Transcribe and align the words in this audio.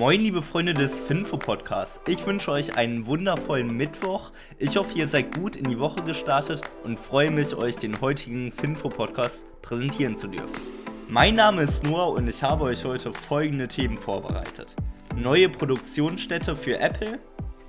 Moin, 0.00 0.18
liebe 0.18 0.40
Freunde 0.40 0.72
des 0.72 0.98
Finfo 0.98 1.36
Podcasts. 1.36 2.00
Ich 2.06 2.24
wünsche 2.24 2.50
euch 2.52 2.78
einen 2.78 3.04
wundervollen 3.04 3.76
Mittwoch. 3.76 4.32
Ich 4.56 4.78
hoffe, 4.78 4.96
ihr 4.96 5.06
seid 5.06 5.34
gut 5.36 5.56
in 5.56 5.68
die 5.68 5.78
Woche 5.78 6.02
gestartet 6.02 6.62
und 6.84 6.98
freue 6.98 7.30
mich, 7.30 7.54
euch 7.54 7.76
den 7.76 8.00
heutigen 8.00 8.50
Finfo 8.50 8.88
Podcast 8.88 9.44
präsentieren 9.60 10.16
zu 10.16 10.28
dürfen. 10.28 10.58
Mein 11.06 11.34
Name 11.34 11.60
ist 11.60 11.84
Noah 11.84 12.12
und 12.12 12.26
ich 12.28 12.42
habe 12.42 12.64
euch 12.64 12.86
heute 12.86 13.12
folgende 13.12 13.68
Themen 13.68 13.98
vorbereitet: 13.98 14.74
Neue 15.16 15.50
Produktionsstätte 15.50 16.56
für 16.56 16.78
Apple, 16.78 17.18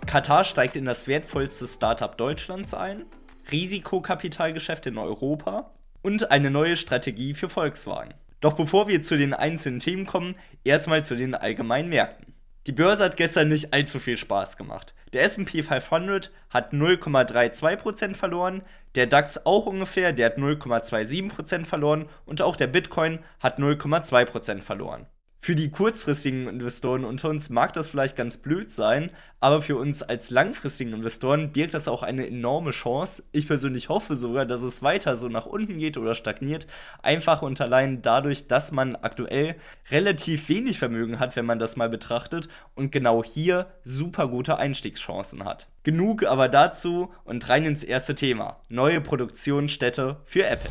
Katar 0.05 0.45
steigt 0.45 0.77
in 0.77 0.85
das 0.85 1.07
wertvollste 1.07 1.67
Startup 1.67 2.17
Deutschlands 2.17 2.73
ein, 2.73 3.03
Risikokapitalgeschäft 3.51 4.85
in 4.85 4.97
Europa 4.97 5.71
und 6.01 6.31
eine 6.31 6.49
neue 6.49 6.77
Strategie 6.77 7.33
für 7.33 7.49
Volkswagen. 7.49 8.13
Doch 8.41 8.53
bevor 8.53 8.87
wir 8.87 9.03
zu 9.03 9.17
den 9.17 9.33
einzelnen 9.33 9.79
Themen 9.79 10.05
kommen, 10.05 10.35
erstmal 10.63 11.05
zu 11.05 11.15
den 11.15 11.35
allgemeinen 11.35 11.89
Märkten. 11.89 12.33
Die 12.67 12.71
Börse 12.71 13.03
hat 13.03 13.17
gestern 13.17 13.49
nicht 13.49 13.73
allzu 13.73 13.99
viel 13.99 14.17
Spaß 14.17 14.55
gemacht. 14.57 14.93
Der 15.13 15.23
SP 15.25 15.63
500 15.63 16.31
hat 16.49 16.73
0,32% 16.73 18.13
verloren, 18.13 18.63
der 18.93 19.07
DAX 19.07 19.45
auch 19.45 19.65
ungefähr, 19.65 20.13
der 20.13 20.27
hat 20.27 20.37
0,27% 20.37 21.65
verloren 21.65 22.07
und 22.25 22.41
auch 22.41 22.55
der 22.55 22.67
Bitcoin 22.67 23.19
hat 23.39 23.57
0,2% 23.57 24.61
verloren. 24.61 25.07
Für 25.43 25.55
die 25.55 25.71
kurzfristigen 25.71 26.47
Investoren 26.47 27.03
unter 27.03 27.27
uns 27.27 27.49
mag 27.49 27.73
das 27.73 27.89
vielleicht 27.89 28.15
ganz 28.15 28.37
blöd 28.37 28.71
sein, 28.71 29.09
aber 29.39 29.59
für 29.63 29.75
uns 29.75 30.03
als 30.03 30.29
langfristigen 30.29 30.93
Investoren 30.93 31.51
birgt 31.51 31.73
das 31.73 31.87
auch 31.87 32.03
eine 32.03 32.27
enorme 32.27 32.69
Chance. 32.69 33.23
Ich 33.31 33.47
persönlich 33.47 33.89
hoffe 33.89 34.15
sogar, 34.15 34.45
dass 34.45 34.61
es 34.61 34.83
weiter 34.83 35.17
so 35.17 35.29
nach 35.29 35.47
unten 35.47 35.79
geht 35.79 35.97
oder 35.97 36.13
stagniert, 36.13 36.67
einfach 37.01 37.41
und 37.41 37.59
allein 37.59 38.03
dadurch, 38.03 38.45
dass 38.45 38.71
man 38.71 38.95
aktuell 38.95 39.55
relativ 39.89 40.47
wenig 40.47 40.77
Vermögen 40.77 41.19
hat, 41.19 41.35
wenn 41.35 41.47
man 41.47 41.57
das 41.57 41.75
mal 41.75 41.89
betrachtet 41.89 42.47
und 42.75 42.91
genau 42.91 43.23
hier 43.23 43.65
super 43.83 44.27
gute 44.27 44.57
Einstiegschancen 44.59 45.43
hat. 45.43 45.69
Genug 45.81 46.23
aber 46.23 46.49
dazu 46.49 47.11
und 47.23 47.49
rein 47.49 47.65
ins 47.65 47.83
erste 47.83 48.13
Thema. 48.13 48.59
Neue 48.69 49.01
Produktionsstätte 49.01 50.17
für 50.23 50.45
Apple. 50.45 50.69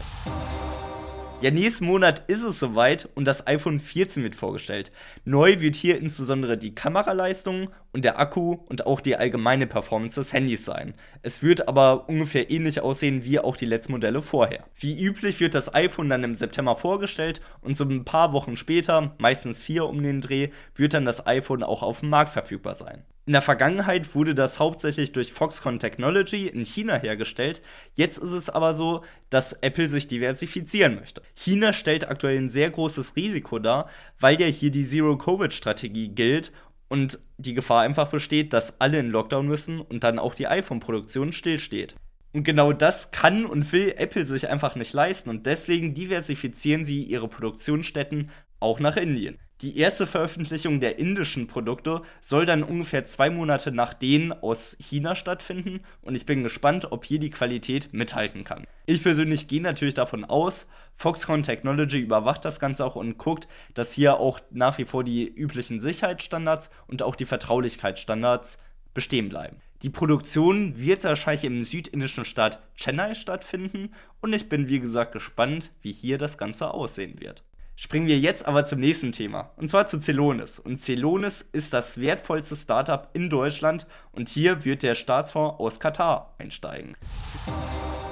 Ja, 1.42 1.50
nächsten 1.50 1.86
Monat 1.86 2.22
ist 2.26 2.42
es 2.42 2.60
soweit 2.60 3.08
und 3.14 3.24
das 3.24 3.46
iPhone 3.46 3.80
14 3.80 4.22
wird 4.22 4.34
vorgestellt. 4.34 4.92
Neu 5.24 5.58
wird 5.60 5.74
hier 5.74 5.96
insbesondere 5.96 6.58
die 6.58 6.74
Kameraleistung 6.74 7.70
und 7.92 8.04
der 8.04 8.18
Akku 8.18 8.58
und 8.68 8.84
auch 8.84 9.00
die 9.00 9.16
allgemeine 9.16 9.66
Performance 9.66 10.20
des 10.20 10.34
Handys 10.34 10.66
sein. 10.66 10.92
Es 11.22 11.42
wird 11.42 11.66
aber 11.66 12.10
ungefähr 12.10 12.50
ähnlich 12.50 12.82
aussehen 12.82 13.24
wie 13.24 13.38
auch 13.38 13.56
die 13.56 13.64
letzten 13.64 13.92
Modelle 13.92 14.20
vorher. 14.20 14.64
Wie 14.78 15.02
üblich 15.02 15.40
wird 15.40 15.54
das 15.54 15.74
iPhone 15.74 16.10
dann 16.10 16.24
im 16.24 16.34
September 16.34 16.76
vorgestellt 16.76 17.40
und 17.62 17.74
so 17.74 17.84
ein 17.84 18.04
paar 18.04 18.34
Wochen 18.34 18.58
später, 18.58 19.14
meistens 19.16 19.62
vier 19.62 19.86
um 19.86 20.02
den 20.02 20.20
Dreh, 20.20 20.50
wird 20.74 20.92
dann 20.92 21.06
das 21.06 21.26
iPhone 21.26 21.62
auch 21.62 21.82
auf 21.82 22.00
dem 22.00 22.10
Markt 22.10 22.34
verfügbar 22.34 22.74
sein. 22.74 23.04
In 23.26 23.34
der 23.34 23.42
Vergangenheit 23.42 24.14
wurde 24.14 24.34
das 24.34 24.58
hauptsächlich 24.58 25.12
durch 25.12 25.32
Foxconn 25.32 25.78
Technology 25.78 26.48
in 26.48 26.64
China 26.64 26.98
hergestellt. 26.98 27.62
Jetzt 27.94 28.18
ist 28.18 28.32
es 28.32 28.50
aber 28.50 28.74
so, 28.74 29.04
dass 29.28 29.52
Apple 29.52 29.88
sich 29.88 30.08
diversifizieren 30.08 30.96
möchte. 30.96 31.22
China 31.34 31.72
stellt 31.72 32.08
aktuell 32.08 32.38
ein 32.38 32.50
sehr 32.50 32.70
großes 32.70 33.16
Risiko 33.16 33.58
dar, 33.58 33.88
weil 34.18 34.40
ja 34.40 34.46
hier 34.46 34.70
die 34.70 34.84
Zero-Covid-Strategie 34.84 36.08
gilt 36.08 36.50
und 36.88 37.20
die 37.38 37.54
Gefahr 37.54 37.82
einfach 37.82 38.10
besteht, 38.10 38.52
dass 38.52 38.80
alle 38.80 38.98
in 38.98 39.10
Lockdown 39.10 39.46
müssen 39.46 39.80
und 39.80 40.02
dann 40.02 40.18
auch 40.18 40.34
die 40.34 40.48
iPhone-Produktion 40.48 41.32
stillsteht. 41.32 41.94
Und 42.32 42.44
genau 42.44 42.72
das 42.72 43.10
kann 43.10 43.44
und 43.44 43.70
will 43.72 43.94
Apple 43.96 44.24
sich 44.24 44.48
einfach 44.48 44.76
nicht 44.76 44.92
leisten 44.92 45.30
und 45.30 45.46
deswegen 45.46 45.94
diversifizieren 45.94 46.84
sie 46.84 47.02
ihre 47.02 47.28
Produktionsstätten 47.28 48.30
auch 48.60 48.80
nach 48.80 48.96
Indien. 48.96 49.38
Die 49.62 49.76
erste 49.76 50.06
Veröffentlichung 50.06 50.80
der 50.80 50.98
indischen 50.98 51.46
Produkte 51.46 52.00
soll 52.22 52.46
dann 52.46 52.62
ungefähr 52.62 53.04
zwei 53.04 53.28
Monate 53.28 53.70
nach 53.72 53.92
denen 53.92 54.32
aus 54.32 54.74
China 54.80 55.14
stattfinden 55.14 55.80
und 56.00 56.14
ich 56.14 56.24
bin 56.24 56.42
gespannt, 56.42 56.92
ob 56.92 57.04
hier 57.04 57.18
die 57.18 57.28
Qualität 57.28 57.92
mithalten 57.92 58.42
kann. 58.42 58.64
Ich 58.86 59.02
persönlich 59.02 59.48
gehe 59.48 59.60
natürlich 59.60 59.92
davon 59.92 60.24
aus, 60.24 60.66
Foxconn 60.96 61.42
Technology 61.42 61.98
überwacht 61.98 62.42
das 62.46 62.58
Ganze 62.58 62.86
auch 62.86 62.96
und 62.96 63.18
guckt, 63.18 63.48
dass 63.74 63.92
hier 63.92 64.18
auch 64.18 64.40
nach 64.50 64.78
wie 64.78 64.86
vor 64.86 65.04
die 65.04 65.28
üblichen 65.28 65.80
Sicherheitsstandards 65.80 66.70
und 66.86 67.02
auch 67.02 67.14
die 67.14 67.26
Vertraulichkeitsstandards 67.26 68.58
bestehen 68.94 69.28
bleiben. 69.28 69.56
Die 69.82 69.90
Produktion 69.90 70.78
wird 70.78 71.04
wahrscheinlich 71.04 71.44
im 71.44 71.64
südindischen 71.64 72.24
Staat 72.24 72.62
Chennai 72.76 73.12
stattfinden 73.12 73.92
und 74.22 74.32
ich 74.32 74.48
bin 74.48 74.68
wie 74.68 74.80
gesagt 74.80 75.12
gespannt, 75.12 75.70
wie 75.82 75.92
hier 75.92 76.16
das 76.16 76.38
Ganze 76.38 76.72
aussehen 76.72 77.20
wird. 77.20 77.42
Springen 77.82 78.08
wir 78.08 78.18
jetzt 78.18 78.44
aber 78.44 78.66
zum 78.66 78.78
nächsten 78.78 79.10
Thema, 79.10 79.52
und 79.56 79.70
zwar 79.70 79.86
zu 79.86 80.00
Celonis. 80.00 80.58
Und 80.58 80.82
Celonis 80.82 81.40
ist 81.40 81.72
das 81.72 81.98
wertvollste 81.98 82.54
Startup 82.54 83.08
in 83.14 83.30
Deutschland 83.30 83.86
und 84.12 84.28
hier 84.28 84.66
wird 84.66 84.82
der 84.82 84.94
Staatsfonds 84.94 85.58
aus 85.58 85.80
Katar 85.80 86.34
einsteigen. 86.36 86.94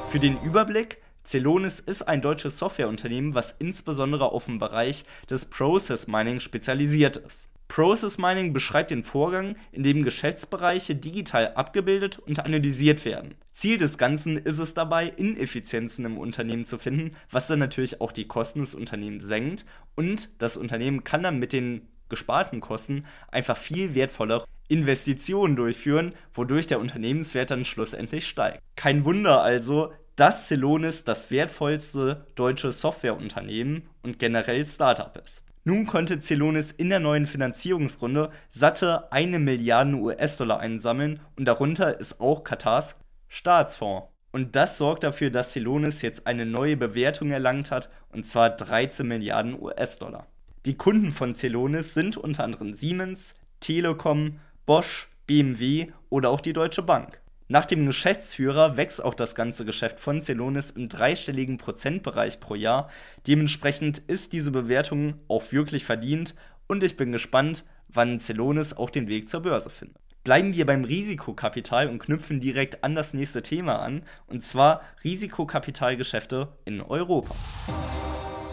Für 0.09 0.19
den 0.19 0.41
Überblick, 0.41 1.03
Celonis 1.23 1.81
ist 1.81 2.01
ein 2.01 2.23
deutsches 2.23 2.59
Softwareunternehmen, 2.59 3.34
was 3.34 3.57
insbesondere 3.59 4.33
auf 4.33 4.47
den 4.47 4.59
Bereich 4.59 5.05
des 5.28 5.45
Process 5.45 6.07
Mining 6.07 6.41
spezialisiert 6.41 7.19
ist. 7.19 7.51
Process 7.69 8.19
Mining 8.19 8.53
beschreibt 8.53 8.91
den 8.91 9.05
Vorgang, 9.05 9.56
in 9.73 9.83
dem 9.83 10.03
Geschäftsbereiche 10.03 10.97
digital 10.97 11.53
abgebildet 11.55 12.19
und 12.19 12.45
analysiert 12.45 13.05
werden. 13.05 13.34
Ziel 13.53 13.77
des 13.77 13.99
Ganzen 13.99 14.37
ist 14.37 14.59
es 14.59 14.75
dabei, 14.75 15.06
Ineffizienzen 15.06 16.05
im 16.05 16.19
Unternehmen 16.19 16.65
zu 16.65 16.78
finden, 16.78 17.15
was 17.31 17.47
dann 17.47 17.59
natürlich 17.59 18.01
auch 18.01 18.12
die 18.12 18.27
Kosten 18.27 18.61
des 18.61 18.75
Unternehmens 18.75 19.25
senkt 19.25 19.67
und 19.95 20.31
das 20.43 20.57
Unternehmen 20.57 21.05
kann 21.05 21.23
dann 21.23 21.39
mit 21.39 21.53
den 21.53 21.87
gesparten 22.09 22.61
Kosten 22.61 23.05
einfach 23.31 23.57
viel 23.57 23.95
wertvollere 23.95 24.47
Investitionen 24.69 25.57
durchführen, 25.57 26.15
wodurch 26.33 26.67
der 26.67 26.81
Unternehmenswert 26.81 27.51
dann 27.51 27.65
schlussendlich 27.65 28.27
steigt. 28.27 28.62
Kein 28.77 29.05
Wunder 29.05 29.43
also, 29.43 29.93
dass 30.17 30.49
Celonis 30.49 31.05
das 31.05 31.31
wertvollste 31.31 32.27
deutsche 32.34 32.73
Softwareunternehmen 32.73 33.89
und 34.03 34.19
generell 34.19 34.65
Startup 34.67 35.17
ist. 35.25 35.43
Nun 35.69 35.87
konnte 35.87 36.19
Celonis 36.23 36.71
in 36.71 36.89
der 36.89 36.99
neuen 36.99 37.27
Finanzierungsrunde 37.27 38.31
satte 38.49 39.12
eine 39.12 39.39
Milliarde 39.39 39.97
US-Dollar 39.97 40.61
einsammeln 40.61 41.21
und 41.37 41.45
darunter 41.45 42.01
ist 42.01 42.23
auch 42.23 42.43
Katars 42.43 42.97
Staatsfonds. 43.29 44.09
Und 44.33 44.57
das 44.57 44.78
sorgt 44.78 45.05
dafür, 45.05 45.28
dass 45.28 45.53
Celonis 45.53 46.01
jetzt 46.01 46.27
eine 46.27 46.47
neue 46.47 46.78
Bewertung 46.78 47.31
erlangt 47.31 47.71
hat, 47.71 47.91
und 48.09 48.27
zwar 48.27 48.49
13 48.49 49.07
Milliarden 49.07 49.61
US-Dollar. 49.61 50.27
Die 50.65 50.78
Kunden 50.78 51.12
von 51.12 51.34
Celonis 51.34 51.93
sind 51.93 52.17
unter 52.17 52.45
anderem 52.45 52.73
Siemens, 52.73 53.34
Telekom, 53.61 54.41
Bosch, 54.65 55.11
BMW 55.27 55.89
oder 56.09 56.31
auch 56.31 56.41
die 56.41 56.55
Deutsche 56.55 56.83
Bank. 56.83 57.21
Nach 57.50 57.64
dem 57.64 57.86
Geschäftsführer 57.86 58.76
wächst 58.76 59.03
auch 59.03 59.14
das 59.14 59.34
ganze 59.34 59.64
Geschäft 59.64 60.00
von 60.00 60.20
Celonis 60.20 60.70
im 60.70 60.91
dreistelligen 60.91 61.56
Prozentbereich 61.56 62.41
pro 62.41 62.54
Jahr. 62.54 62.91
Dementsprechend 63.26 63.97
ist 63.97 64.34
diese 64.34 64.50
Bewertung 64.50 65.14
auch 65.28 65.50
wirklich 65.50 65.86
verdient 65.86 66.34
und 66.66 66.82
ich 66.82 66.98
bin 66.98 67.10
gespannt, 67.10 67.64
wann 67.88 68.20
Celonis 68.20 68.75
auch 68.75 68.91
den 68.91 69.09
Weg 69.09 69.31
zur 69.31 69.41
Börse 69.41 69.70
findet. 69.70 69.97
Bleiben 70.25 70.54
wir 70.54 70.66
beim 70.66 70.84
Risikokapital 70.84 71.88
und 71.88 72.00
knüpfen 72.00 72.38
direkt 72.38 72.84
an 72.84 72.94
das 72.94 73.14
nächste 73.14 73.42
Thema 73.42 73.78
an, 73.78 74.03
und 74.26 74.44
zwar 74.44 74.82
Risikokapitalgeschäfte 75.03 76.48
in 76.66 76.82
Europa. 76.82 77.34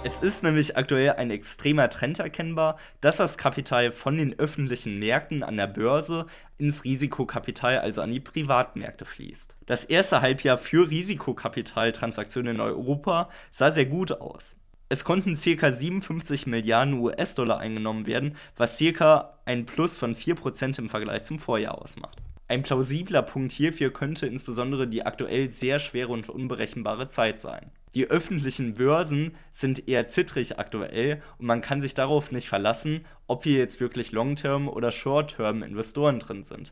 Es 0.06 0.20
ist 0.20 0.44
nämlich 0.44 0.78
aktuell 0.78 1.14
ein 1.14 1.32
extremer 1.32 1.90
Trend 1.90 2.20
erkennbar, 2.20 2.78
dass 3.02 3.18
das 3.18 3.40
Kapital 3.40 3.92
von 3.92 4.18
den 4.18 4.38
öffentlichen 4.38 5.00
Märkten 5.00 5.42
an 5.42 5.58
der 5.58 5.66
Börse 5.66 6.28
ins 6.60 6.84
Risikokapital, 6.84 7.80
also 7.80 8.04
an 8.04 8.12
die 8.12 8.20
Privatmärkte 8.20 9.04
fließt. 9.04 9.58
Das 9.66 9.84
erste 9.84 10.22
Halbjahr 10.22 10.60
für 10.60 10.92
Risikokapitaltransaktionen 10.92 12.54
in 12.58 12.62
Europa 12.62 13.32
sah 13.52 13.72
sehr 13.72 13.88
gut 13.88 14.12
aus. 14.12 14.56
Es 14.88 15.04
konnten 15.04 15.36
ca. 15.36 15.74
57 15.74 16.46
Milliarden 16.46 17.00
US-Dollar 17.00 17.58
eingenommen 17.58 18.06
werden, 18.06 18.36
was 18.56 18.78
ca. 18.78 19.34
ein 19.46 19.66
Plus 19.66 19.98
von 19.98 20.16
4% 20.16 20.78
im 20.78 20.90
Vergleich 20.90 21.24
zum 21.24 21.40
Vorjahr 21.40 21.82
ausmacht. 21.82 22.22
Ein 22.48 22.62
plausibler 22.62 23.24
Punkt 23.24 23.52
hierfür 23.52 23.92
könnte 23.92 24.28
insbesondere 24.28 24.88
die 24.88 25.04
aktuell 25.04 25.50
sehr 25.50 25.80
schwere 25.80 26.10
und 26.10 26.30
unberechenbare 26.30 27.10
Zeit 27.10 27.42
sein. 27.42 27.72
Die 27.96 28.08
öffentlichen 28.08 28.76
Börsen 28.76 29.36
sind 29.52 29.88
eher 29.88 30.08
zittrig 30.08 30.60
aktuell 30.60 31.24
und 31.40 31.48
man 31.48 31.62
kann 31.62 31.82
sich 31.82 31.96
darauf 31.96 32.32
nicht 32.32 32.48
verlassen, 32.48 33.06
ob 33.26 33.46
hier 33.46 33.58
jetzt 33.58 33.80
wirklich 33.80 34.12
Long-Term 34.12 34.68
oder 34.68 34.92
Short-Term 34.92 35.64
Investoren 35.64 36.20
drin 36.20 36.44
sind. 36.44 36.72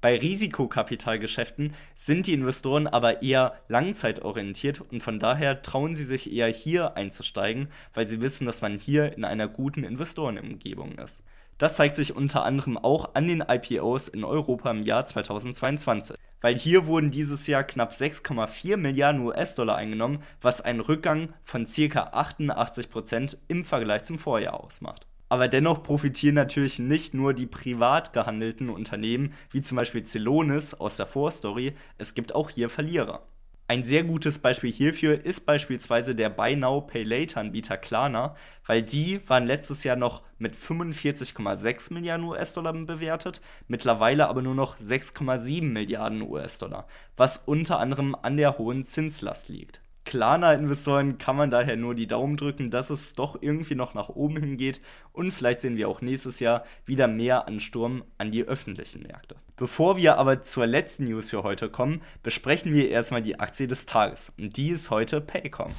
Bei 0.00 0.18
Risikokapitalgeschäften 0.18 1.72
sind 1.94 2.26
die 2.26 2.34
Investoren 2.34 2.86
aber 2.86 3.22
eher 3.22 3.54
langzeitorientiert 3.68 4.80
und 4.80 5.02
von 5.02 5.18
daher 5.18 5.62
trauen 5.62 5.96
sie 5.96 6.04
sich 6.04 6.32
eher 6.32 6.48
hier 6.48 6.96
einzusteigen, 6.96 7.68
weil 7.94 8.06
sie 8.06 8.20
wissen, 8.20 8.46
dass 8.46 8.62
man 8.62 8.78
hier 8.78 9.16
in 9.16 9.24
einer 9.24 9.48
guten 9.48 9.82
Investorenumgebung 9.82 10.98
ist. 10.98 11.22
Das 11.58 11.76
zeigt 11.76 11.96
sich 11.96 12.16
unter 12.16 12.44
anderem 12.44 12.76
auch 12.76 13.14
an 13.14 13.28
den 13.28 13.40
IPOs 13.40 14.08
in 14.08 14.24
Europa 14.24 14.70
im 14.70 14.82
Jahr 14.82 15.06
2022, 15.06 16.16
weil 16.40 16.56
hier 16.56 16.86
wurden 16.86 17.10
dieses 17.10 17.46
Jahr 17.46 17.62
knapp 17.64 17.92
6,4 17.92 18.76
Milliarden 18.76 19.22
US-Dollar 19.22 19.76
eingenommen, 19.76 20.22
was 20.42 20.60
einen 20.60 20.80
Rückgang 20.80 21.32
von 21.44 21.64
ca. 21.64 22.10
88% 22.12 23.38
im 23.48 23.64
Vergleich 23.64 24.04
zum 24.04 24.18
Vorjahr 24.18 24.62
ausmacht. 24.62 25.06
Aber 25.34 25.48
dennoch 25.48 25.82
profitieren 25.82 26.36
natürlich 26.36 26.78
nicht 26.78 27.12
nur 27.12 27.34
die 27.34 27.48
privat 27.48 28.12
gehandelten 28.12 28.70
Unternehmen, 28.70 29.34
wie 29.50 29.62
zum 29.62 29.76
Beispiel 29.76 30.04
Celonis 30.04 30.74
aus 30.74 30.96
der 30.96 31.06
Vorstory, 31.06 31.74
es 31.98 32.14
gibt 32.14 32.36
auch 32.36 32.50
hier 32.50 32.70
Verlierer. 32.70 33.26
Ein 33.66 33.82
sehr 33.82 34.04
gutes 34.04 34.38
Beispiel 34.38 34.70
hierfür 34.70 35.26
ist 35.26 35.44
beispielsweise 35.44 36.14
der 36.14 36.28
Buy 36.28 36.54
Now 36.54 36.82
Pay 36.82 37.02
Later 37.02 37.40
Anbieter 37.40 37.76
Klarna, 37.76 38.36
weil 38.64 38.84
die 38.84 39.28
waren 39.28 39.44
letztes 39.44 39.82
Jahr 39.82 39.96
noch 39.96 40.22
mit 40.38 40.54
45,6 40.54 41.92
Milliarden 41.92 42.26
US-Dollar 42.26 42.72
bewertet, 42.72 43.40
mittlerweile 43.66 44.28
aber 44.28 44.40
nur 44.40 44.54
noch 44.54 44.78
6,7 44.78 45.64
Milliarden 45.64 46.22
US-Dollar, 46.22 46.86
was 47.16 47.38
unter 47.38 47.80
anderem 47.80 48.14
an 48.14 48.36
der 48.36 48.56
hohen 48.58 48.84
Zinslast 48.84 49.48
liegt. 49.48 49.83
Klarna-Investoren 50.04 51.18
kann 51.18 51.36
man 51.36 51.50
daher 51.50 51.76
nur 51.76 51.94
die 51.94 52.06
Daumen 52.06 52.36
drücken, 52.36 52.70
dass 52.70 52.90
es 52.90 53.14
doch 53.14 53.40
irgendwie 53.40 53.74
noch 53.74 53.94
nach 53.94 54.08
oben 54.08 54.36
hingeht 54.36 54.80
und 55.12 55.30
vielleicht 55.30 55.62
sehen 55.62 55.76
wir 55.76 55.88
auch 55.88 56.02
nächstes 56.02 56.40
Jahr 56.40 56.64
wieder 56.84 57.08
mehr 57.08 57.48
Ansturm 57.48 58.04
an 58.18 58.30
die 58.30 58.44
öffentlichen 58.44 59.02
Märkte. 59.02 59.36
Bevor 59.56 59.96
wir 59.96 60.18
aber 60.18 60.42
zur 60.42 60.66
letzten 60.66 61.04
News 61.04 61.30
für 61.30 61.42
heute 61.42 61.68
kommen, 61.68 62.02
besprechen 62.22 62.72
wir 62.74 62.90
erstmal 62.90 63.22
die 63.22 63.40
Aktie 63.40 63.68
des 63.68 63.86
Tages 63.86 64.32
und 64.38 64.56
die 64.56 64.70
ist 64.70 64.90
heute 64.90 65.20
Paycom. 65.20 65.72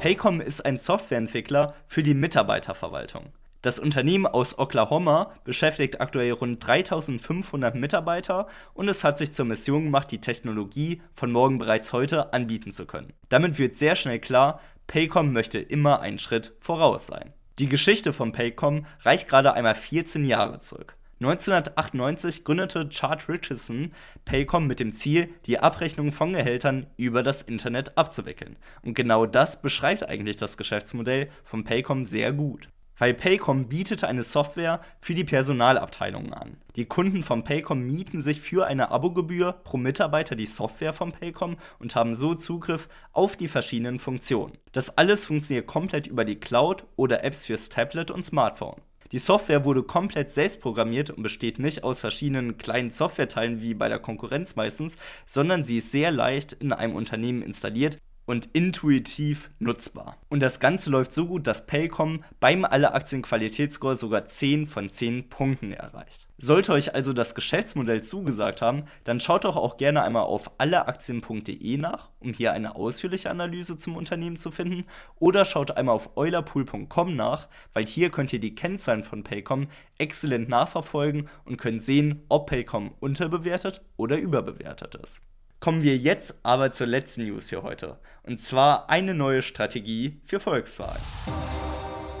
Paycom 0.00 0.40
ist 0.40 0.66
ein 0.66 0.76
Softwareentwickler 0.76 1.74
für 1.86 2.02
die 2.02 2.14
Mitarbeiterverwaltung. 2.14 3.32
Das 3.64 3.78
Unternehmen 3.78 4.26
aus 4.26 4.58
Oklahoma 4.58 5.32
beschäftigt 5.44 5.98
aktuell 5.98 6.32
rund 6.32 6.62
3500 6.66 7.74
Mitarbeiter 7.74 8.46
und 8.74 8.90
es 8.90 9.04
hat 9.04 9.16
sich 9.16 9.32
zur 9.32 9.46
Mission 9.46 9.84
gemacht, 9.84 10.10
die 10.10 10.20
Technologie 10.20 11.00
von 11.14 11.32
morgen 11.32 11.56
bereits 11.56 11.94
heute 11.94 12.34
anbieten 12.34 12.72
zu 12.72 12.84
können. 12.84 13.14
Damit 13.30 13.58
wird 13.58 13.78
sehr 13.78 13.96
schnell 13.96 14.18
klar, 14.18 14.60
Paycom 14.86 15.32
möchte 15.32 15.60
immer 15.60 16.00
einen 16.00 16.18
Schritt 16.18 16.52
voraus 16.60 17.06
sein. 17.06 17.32
Die 17.58 17.66
Geschichte 17.66 18.12
von 18.12 18.32
Paycom 18.32 18.84
reicht 19.00 19.28
gerade 19.28 19.54
einmal 19.54 19.74
14 19.74 20.26
Jahre 20.26 20.58
zurück. 20.58 20.98
1998 21.20 22.44
gründete 22.44 22.90
Chart 22.90 23.26
Richardson 23.30 23.92
Paycom 24.26 24.66
mit 24.66 24.78
dem 24.78 24.92
Ziel, 24.92 25.30
die 25.46 25.58
Abrechnung 25.58 26.12
von 26.12 26.34
Gehältern 26.34 26.86
über 26.98 27.22
das 27.22 27.40
Internet 27.40 27.96
abzuwickeln. 27.96 28.58
Und 28.82 28.92
genau 28.92 29.24
das 29.24 29.62
beschreibt 29.62 30.06
eigentlich 30.06 30.36
das 30.36 30.58
Geschäftsmodell 30.58 31.30
von 31.44 31.64
Paycom 31.64 32.04
sehr 32.04 32.30
gut 32.34 32.68
weil 32.98 33.14
Paycom 33.14 33.68
bietet 33.68 34.04
eine 34.04 34.22
Software 34.22 34.80
für 35.00 35.14
die 35.14 35.24
Personalabteilungen 35.24 36.32
an. 36.32 36.56
Die 36.76 36.86
Kunden 36.86 37.22
von 37.22 37.44
Paycom 37.44 37.80
mieten 37.80 38.20
sich 38.20 38.40
für 38.40 38.66
eine 38.66 38.90
Abogebühr 38.90 39.52
pro 39.52 39.76
Mitarbeiter 39.76 40.36
die 40.36 40.46
Software 40.46 40.92
von 40.92 41.12
Paycom 41.12 41.56
und 41.78 41.94
haben 41.94 42.14
so 42.14 42.34
Zugriff 42.34 42.88
auf 43.12 43.36
die 43.36 43.48
verschiedenen 43.48 43.98
Funktionen. 43.98 44.58
Das 44.72 44.98
alles 44.98 45.26
funktioniert 45.26 45.66
komplett 45.66 46.06
über 46.06 46.24
die 46.24 46.40
Cloud 46.40 46.86
oder 46.96 47.24
Apps 47.24 47.46
fürs 47.46 47.68
Tablet 47.68 48.10
und 48.10 48.24
Smartphone. 48.24 48.80
Die 49.12 49.18
Software 49.18 49.64
wurde 49.64 49.82
komplett 49.82 50.32
selbst 50.32 50.60
programmiert 50.60 51.10
und 51.10 51.22
besteht 51.22 51.58
nicht 51.60 51.84
aus 51.84 52.00
verschiedenen 52.00 52.58
kleinen 52.58 52.90
Softwareteilen 52.90 53.60
wie 53.60 53.74
bei 53.74 53.88
der 53.88 54.00
Konkurrenz 54.00 54.56
meistens, 54.56 54.96
sondern 55.26 55.62
sie 55.62 55.78
ist 55.78 55.92
sehr 55.92 56.10
leicht 56.10 56.52
in 56.54 56.72
einem 56.72 56.96
Unternehmen 56.96 57.42
installiert 57.42 57.98
und 58.26 58.48
intuitiv 58.52 59.50
nutzbar. 59.58 60.16
Und 60.28 60.40
das 60.40 60.60
Ganze 60.60 60.90
läuft 60.90 61.12
so 61.12 61.26
gut, 61.26 61.46
dass 61.46 61.66
Paycom 61.66 62.24
beim 62.40 62.64
Alle 62.64 62.94
Aktien 62.94 63.22
Qualitätsscore 63.22 63.96
sogar 63.96 64.26
10 64.26 64.66
von 64.66 64.88
10 64.88 65.28
Punkten 65.28 65.72
erreicht. 65.72 66.26
Sollte 66.38 66.72
euch 66.72 66.94
also 66.94 67.12
das 67.12 67.34
Geschäftsmodell 67.34 68.02
zugesagt 68.02 68.60
haben, 68.60 68.84
dann 69.04 69.20
schaut 69.20 69.44
doch 69.44 69.56
auch 69.56 69.76
gerne 69.76 70.02
einmal 70.02 70.24
auf 70.24 70.50
alleaktien.de 70.58 71.76
nach, 71.76 72.10
um 72.18 72.32
hier 72.32 72.52
eine 72.52 72.76
ausführliche 72.76 73.30
Analyse 73.30 73.78
zum 73.78 73.96
Unternehmen 73.96 74.36
zu 74.36 74.50
finden, 74.50 74.84
oder 75.18 75.44
schaut 75.44 75.76
einmal 75.76 75.94
auf 75.94 76.16
eulerpool.com 76.16 77.14
nach, 77.14 77.48
weil 77.72 77.86
hier 77.86 78.10
könnt 78.10 78.32
ihr 78.32 78.40
die 78.40 78.54
Kennzahlen 78.54 79.04
von 79.04 79.22
Paycom 79.22 79.68
exzellent 79.98 80.48
nachverfolgen 80.48 81.28
und 81.44 81.58
könnt 81.58 81.82
sehen, 81.82 82.24
ob 82.28 82.48
Paycom 82.48 82.92
unterbewertet 83.00 83.82
oder 83.96 84.18
überbewertet 84.18 84.96
ist. 84.96 85.20
Kommen 85.60 85.82
wir 85.82 85.96
jetzt 85.96 86.38
aber 86.42 86.72
zur 86.72 86.86
letzten 86.86 87.22
News 87.22 87.48
hier 87.48 87.62
heute. 87.62 87.98
Und 88.22 88.42
zwar 88.42 88.90
eine 88.90 89.14
neue 89.14 89.42
Strategie 89.42 90.20
für 90.26 90.40
Volkswagen. 90.40 91.00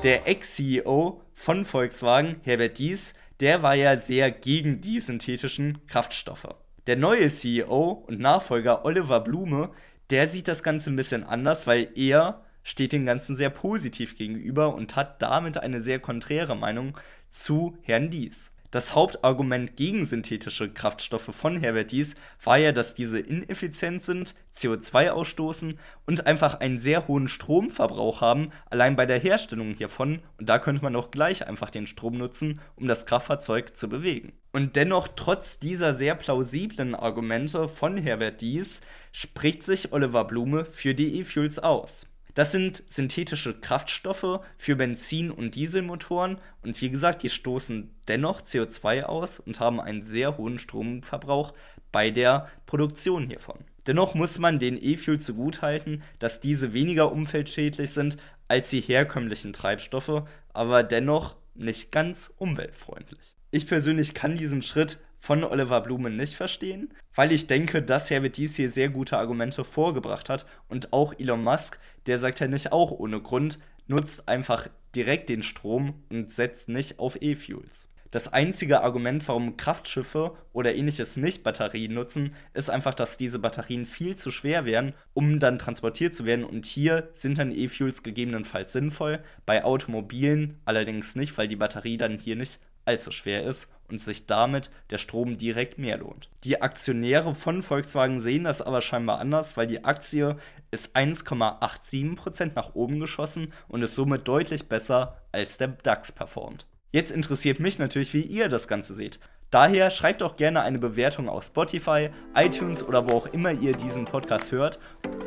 Der 0.02 0.28
Ex-CEO 0.28 1.22
von 1.34 1.64
Volkswagen, 1.64 2.36
Herbert 2.42 2.78
Dies, 2.78 3.14
der 3.40 3.62
war 3.62 3.74
ja 3.74 3.96
sehr 3.96 4.30
gegen 4.30 4.80
die 4.80 5.00
synthetischen 5.00 5.86
Kraftstoffe. 5.86 6.54
Der 6.86 6.96
neue 6.96 7.28
CEO 7.30 8.04
und 8.06 8.20
Nachfolger 8.20 8.84
Oliver 8.84 9.20
Blume, 9.20 9.70
der 10.10 10.28
sieht 10.28 10.48
das 10.48 10.62
Ganze 10.62 10.90
ein 10.90 10.96
bisschen 10.96 11.24
anders, 11.24 11.66
weil 11.66 11.88
er 11.94 12.44
steht 12.62 12.92
dem 12.92 13.06
Ganzen 13.06 13.36
sehr 13.36 13.50
positiv 13.50 14.16
gegenüber 14.16 14.74
und 14.74 14.96
hat 14.96 15.20
damit 15.22 15.58
eine 15.58 15.80
sehr 15.80 15.98
konträre 15.98 16.56
Meinung 16.56 16.96
zu 17.30 17.78
Herrn 17.82 18.10
Dies. 18.10 18.50
Das 18.74 18.92
Hauptargument 18.96 19.76
gegen 19.76 20.04
synthetische 20.04 20.68
Kraftstoffe 20.68 21.30
von 21.32 21.60
Herbert 21.60 21.92
Dies 21.92 22.16
war 22.42 22.58
ja, 22.58 22.72
dass 22.72 22.96
diese 22.96 23.20
ineffizient 23.20 24.02
sind, 24.02 24.34
CO2 24.56 25.10
ausstoßen 25.10 25.78
und 26.06 26.26
einfach 26.26 26.58
einen 26.58 26.80
sehr 26.80 27.06
hohen 27.06 27.28
Stromverbrauch 27.28 28.20
haben, 28.20 28.50
allein 28.68 28.96
bei 28.96 29.06
der 29.06 29.20
Herstellung 29.20 29.74
hiervon. 29.74 30.22
Und 30.38 30.48
da 30.48 30.58
könnte 30.58 30.82
man 30.82 30.96
auch 30.96 31.12
gleich 31.12 31.46
einfach 31.46 31.70
den 31.70 31.86
Strom 31.86 32.18
nutzen, 32.18 32.60
um 32.74 32.88
das 32.88 33.06
Kraftfahrzeug 33.06 33.76
zu 33.76 33.88
bewegen. 33.88 34.32
Und 34.50 34.74
dennoch, 34.74 35.06
trotz 35.06 35.60
dieser 35.60 35.94
sehr 35.94 36.16
plausiblen 36.16 36.96
Argumente 36.96 37.68
von 37.68 37.96
Herbert 37.96 38.40
Dies, 38.40 38.80
spricht 39.12 39.62
sich 39.62 39.92
Oliver 39.92 40.24
Blume 40.24 40.64
für 40.64 40.96
die 40.96 41.20
E-Fuels 41.20 41.60
aus. 41.60 42.12
Das 42.34 42.50
sind 42.50 42.82
synthetische 42.88 43.54
Kraftstoffe 43.54 44.40
für 44.58 44.76
Benzin- 44.76 45.30
und 45.30 45.54
Dieselmotoren 45.54 46.38
und 46.62 46.80
wie 46.80 46.90
gesagt, 46.90 47.22
die 47.22 47.30
stoßen 47.30 47.94
dennoch 48.08 48.42
CO2 48.42 49.04
aus 49.04 49.38
und 49.38 49.60
haben 49.60 49.80
einen 49.80 50.02
sehr 50.02 50.36
hohen 50.36 50.58
Stromverbrauch 50.58 51.54
bei 51.92 52.10
der 52.10 52.48
Produktion 52.66 53.26
hiervon. 53.28 53.58
Dennoch 53.86 54.14
muss 54.14 54.38
man 54.38 54.58
den 54.58 54.82
E-Fuel 54.82 55.20
zugutehalten, 55.20 56.02
dass 56.18 56.40
diese 56.40 56.72
weniger 56.72 57.12
umweltschädlich 57.12 57.90
sind 57.90 58.16
als 58.48 58.70
die 58.70 58.80
herkömmlichen 58.80 59.52
Treibstoffe, 59.52 60.24
aber 60.52 60.82
dennoch 60.82 61.36
nicht 61.54 61.92
ganz 61.92 62.32
umweltfreundlich. 62.36 63.36
Ich 63.52 63.68
persönlich 63.68 64.14
kann 64.14 64.36
diesen 64.36 64.62
Schritt 64.62 64.98
von 65.24 65.42
Oliver 65.42 65.80
Blumen 65.80 66.18
nicht 66.18 66.34
verstehen, 66.34 66.92
weil 67.14 67.32
ich 67.32 67.46
denke, 67.46 67.80
dass 67.80 68.10
Herbert 68.10 68.36
dies 68.36 68.56
hier 68.56 68.68
sehr 68.68 68.90
gute 68.90 69.16
Argumente 69.16 69.64
vorgebracht 69.64 70.28
hat 70.28 70.44
und 70.68 70.92
auch 70.92 71.14
Elon 71.18 71.42
Musk, 71.42 71.80
der 72.04 72.18
sagt 72.18 72.40
ja 72.40 72.46
nicht 72.46 72.72
auch 72.72 72.90
ohne 72.90 73.22
Grund, 73.22 73.58
nutzt 73.86 74.28
einfach 74.28 74.68
direkt 74.94 75.30
den 75.30 75.42
Strom 75.42 75.94
und 76.10 76.30
setzt 76.30 76.68
nicht 76.68 76.98
auf 76.98 77.16
E-Fuels. 77.22 77.88
Das 78.10 78.34
einzige 78.34 78.82
Argument, 78.82 79.26
warum 79.26 79.56
Kraftschiffe 79.56 80.36
oder 80.52 80.74
ähnliches 80.74 81.16
nicht 81.16 81.42
Batterien 81.42 81.94
nutzen, 81.94 82.34
ist 82.52 82.68
einfach, 82.68 82.92
dass 82.92 83.16
diese 83.16 83.38
Batterien 83.38 83.86
viel 83.86 84.16
zu 84.16 84.30
schwer 84.30 84.66
wären, 84.66 84.92
um 85.14 85.40
dann 85.40 85.58
transportiert 85.58 86.14
zu 86.14 86.26
werden. 86.26 86.44
Und 86.44 86.66
hier 86.66 87.08
sind 87.14 87.38
dann 87.38 87.50
E-Fuels 87.50 88.02
gegebenenfalls 88.02 88.74
sinnvoll, 88.74 89.20
bei 89.46 89.64
Automobilen 89.64 90.60
allerdings 90.66 91.16
nicht, 91.16 91.36
weil 91.38 91.48
die 91.48 91.56
Batterie 91.56 91.96
dann 91.96 92.18
hier 92.18 92.36
nicht 92.36 92.60
allzu 92.84 93.10
schwer 93.10 93.44
ist 93.44 93.72
und 93.88 94.00
sich 94.00 94.26
damit 94.26 94.70
der 94.90 94.98
Strom 94.98 95.36
direkt 95.36 95.78
mehr 95.78 95.98
lohnt. 95.98 96.28
Die 96.44 96.62
Aktionäre 96.62 97.34
von 97.34 97.62
Volkswagen 97.62 98.20
sehen 98.20 98.44
das 98.44 98.62
aber 98.62 98.80
scheinbar 98.80 99.18
anders, 99.18 99.56
weil 99.56 99.66
die 99.66 99.84
Aktie 99.84 100.36
ist 100.70 100.96
1,87% 100.96 102.52
nach 102.54 102.74
oben 102.74 103.00
geschossen 103.00 103.52
und 103.68 103.82
ist 103.82 103.94
somit 103.94 104.26
deutlich 104.26 104.68
besser 104.68 105.18
als 105.32 105.58
der 105.58 105.68
DAX 105.68 106.12
performt. 106.12 106.66
Jetzt 106.92 107.10
interessiert 107.10 107.58
mich 107.60 107.78
natürlich, 107.78 108.14
wie 108.14 108.22
ihr 108.22 108.48
das 108.48 108.68
Ganze 108.68 108.94
seht. 108.94 109.18
Daher 109.50 109.90
schreibt 109.90 110.22
auch 110.22 110.36
gerne 110.36 110.62
eine 110.62 110.78
Bewertung 110.78 111.28
auf 111.28 111.44
Spotify, 111.44 112.10
iTunes 112.34 112.82
oder 112.82 113.08
wo 113.08 113.16
auch 113.16 113.26
immer 113.26 113.52
ihr 113.52 113.76
diesen 113.76 114.04
Podcast 114.04 114.50
hört. 114.50 114.80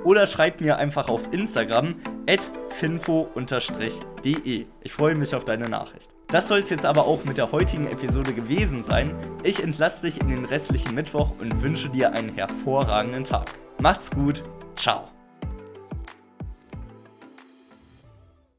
Oder 0.03 0.27
schreibt 0.27 0.59
mir 0.59 0.77
einfach 0.77 1.07
auf 1.07 1.31
Instagram 1.31 1.95
at 2.29 2.51
finfo-de. 2.71 4.65
Ich 4.81 4.91
freue 4.91 5.15
mich 5.15 5.33
auf 5.33 5.45
deine 5.45 5.69
Nachricht. 5.69 6.16
Das 6.29 6.49
soll 6.49 6.59
es 6.59 6.69
jetzt 6.69 6.85
aber 6.85 7.05
auch 7.05 7.23
mit 7.23 7.37
der 7.37 7.51
heutigen 7.51 7.87
Episode 7.87 8.33
gewesen 8.33 8.83
sein. 8.83 9.15
Ich 9.43 9.63
entlasse 9.63 10.05
dich 10.05 10.19
in 10.19 10.27
den 10.27 10.45
restlichen 10.45 10.93
Mittwoch 10.93 11.31
und 11.39 11.61
wünsche 11.61 11.89
dir 11.89 12.11
einen 12.11 12.35
hervorragenden 12.35 13.23
Tag. 13.23 13.53
Macht's 13.79 14.11
gut, 14.11 14.43
ciao. 14.75 15.16